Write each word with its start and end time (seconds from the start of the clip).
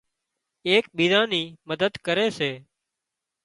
ايڪ 0.69 0.85
ٻيزان 0.95 1.25
ني 1.33 1.43
مدد 1.69 1.93
ڪري 2.09 2.27
سي 2.39 2.51